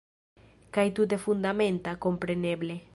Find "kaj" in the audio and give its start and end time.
0.77-0.85